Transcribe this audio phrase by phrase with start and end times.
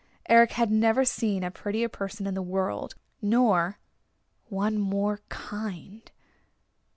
[0.27, 3.77] Eric had never seen a prettier person in the world, nor
[4.49, 6.09] one more kind.